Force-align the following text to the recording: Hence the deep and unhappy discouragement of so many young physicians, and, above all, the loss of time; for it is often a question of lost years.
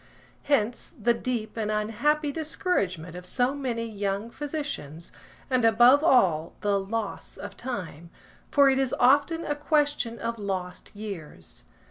Hence 0.45 0.95
the 0.99 1.13
deep 1.13 1.55
and 1.57 1.69
unhappy 1.69 2.31
discouragement 2.31 3.15
of 3.15 3.23
so 3.23 3.53
many 3.53 3.87
young 3.87 4.31
physicians, 4.31 5.11
and, 5.47 5.63
above 5.63 6.03
all, 6.03 6.53
the 6.61 6.79
loss 6.79 7.37
of 7.37 7.55
time; 7.55 8.09
for 8.49 8.67
it 8.67 8.79
is 8.79 8.95
often 8.99 9.45
a 9.45 9.53
question 9.53 10.17
of 10.17 10.39
lost 10.39 10.89
years. 10.95 11.65